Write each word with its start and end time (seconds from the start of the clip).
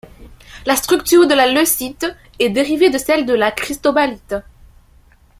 La 0.65 0.75
structure 0.75 1.27
de 1.27 1.35
la 1.35 1.45
leucite 1.45 2.07
est 2.39 2.49
dérivée 2.49 2.89
de 2.89 2.97
celle 2.97 3.23
de 3.27 3.35
la 3.35 3.51
cristobalite. 3.51 4.33